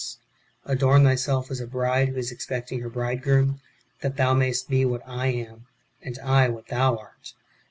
[0.63, 3.61] 53 Adorn thyself as a bride who is expecting her bridegroom,
[3.99, 5.67] that thou majest be what I am,
[6.01, 7.35] and I what thou art.